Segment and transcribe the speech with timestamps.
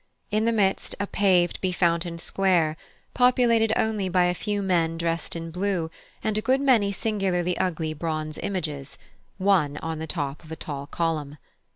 [0.31, 2.75] In the midst a paved be fountained square,
[3.13, 5.91] populated only by a few men dressed in blue,
[6.23, 8.97] and a good many singularly ugly bronze images
[9.37, 11.37] (one on the top of a tall column).